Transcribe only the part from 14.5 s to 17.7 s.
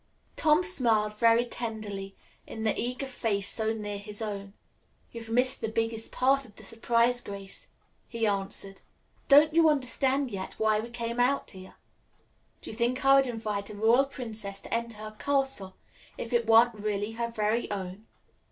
to enter her castle if it weren't really her very